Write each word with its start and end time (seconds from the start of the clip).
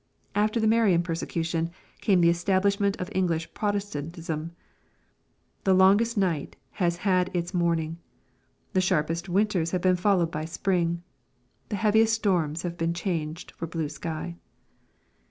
After 0.33 0.59
the 0.59 0.65
Marian 0.65 1.03
persecution, 1.03 1.69
came 1.99 2.21
the 2.21 2.29
establishment 2.31 2.97
of 2.99 3.11
Eng 3.13 3.27
lish 3.27 3.53
Protestantism. 3.53 4.51
The 5.63 5.75
longest 5.75 6.17
night 6.17 6.55
has 6.71 6.97
had 7.05 7.29
its 7.35 7.53
morn 7.53 7.77
ing. 7.81 7.97
The 8.73 8.81
sharpest 8.81 9.29
winters 9.29 9.69
have 9.69 9.81
been 9.81 9.95
followed 9.97 10.31
by 10.31 10.45
spring 10.45 11.03
The 11.69 11.75
heaviest 11.75 12.13
storms 12.15 12.63
have 12.63 12.79
been 12.79 12.95
changed 12.95 13.51
for 13.51 13.67
blue 13.67 13.89
sky. 13.89 14.37